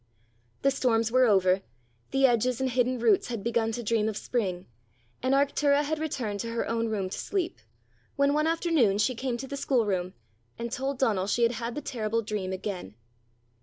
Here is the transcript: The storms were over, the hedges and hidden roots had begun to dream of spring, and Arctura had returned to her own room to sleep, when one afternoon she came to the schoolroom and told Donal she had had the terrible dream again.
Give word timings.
The 0.63 0.71
storms 0.71 1.11
were 1.11 1.25
over, 1.27 1.61
the 2.09 2.23
hedges 2.23 2.59
and 2.59 2.71
hidden 2.71 2.97
roots 2.97 3.27
had 3.27 3.43
begun 3.43 3.71
to 3.73 3.83
dream 3.83 4.09
of 4.09 4.17
spring, 4.17 4.65
and 5.21 5.35
Arctura 5.35 5.83
had 5.83 5.99
returned 5.99 6.39
to 6.39 6.49
her 6.53 6.67
own 6.67 6.87
room 6.89 7.07
to 7.11 7.19
sleep, 7.19 7.59
when 8.15 8.33
one 8.33 8.47
afternoon 8.47 8.97
she 8.97 9.13
came 9.13 9.37
to 9.37 9.47
the 9.47 9.55
schoolroom 9.55 10.15
and 10.57 10.71
told 10.71 10.97
Donal 10.97 11.27
she 11.27 11.43
had 11.43 11.51
had 11.51 11.75
the 11.75 11.81
terrible 11.81 12.23
dream 12.23 12.51
again. 12.51 12.95